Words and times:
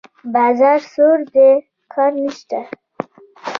بازار 0.33 0.79
سوړ 0.93 1.17
دی؛ 1.33 1.51
کار 1.93 2.11
نشته. 2.23 2.59